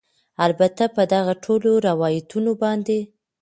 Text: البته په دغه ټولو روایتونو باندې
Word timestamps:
البته 0.45 0.83
په 0.95 1.03
دغه 1.13 1.33
ټولو 1.45 1.71
روایتونو 1.87 2.51
باندې 2.63 2.99